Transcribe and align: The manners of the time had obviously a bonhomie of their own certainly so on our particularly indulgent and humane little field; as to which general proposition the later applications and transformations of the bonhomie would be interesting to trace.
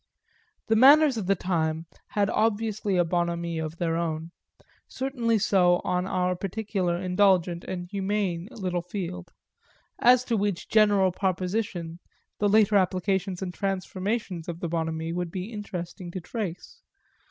The 0.65 0.75
manners 0.75 1.15
of 1.15 1.27
the 1.27 1.35
time 1.35 1.85
had 2.07 2.27
obviously 2.31 2.97
a 2.97 3.05
bonhomie 3.05 3.59
of 3.59 3.77
their 3.77 3.97
own 3.97 4.31
certainly 4.87 5.37
so 5.37 5.79
on 5.83 6.07
our 6.07 6.35
particularly 6.35 7.05
indulgent 7.05 7.63
and 7.65 7.85
humane 7.85 8.47
little 8.49 8.81
field; 8.81 9.31
as 9.99 10.23
to 10.23 10.35
which 10.37 10.67
general 10.67 11.11
proposition 11.11 11.99
the 12.39 12.49
later 12.49 12.77
applications 12.77 13.43
and 13.43 13.53
transformations 13.53 14.47
of 14.47 14.59
the 14.59 14.67
bonhomie 14.67 15.13
would 15.13 15.29
be 15.29 15.53
interesting 15.53 16.09
to 16.13 16.19
trace. 16.19 16.81